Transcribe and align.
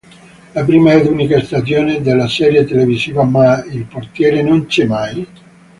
La 0.55 0.63
prima 0.63 0.93
ed 0.93 1.05
unica 1.05 1.39
stagione 1.43 2.01
della 2.01 2.27
serie 2.27 2.65
televisiva 2.65 3.23
Ma 3.23 3.63
il 3.65 3.85
portiere 3.85 4.41
non 4.41 4.65
c'è 4.65 4.85
mai? 4.87 5.27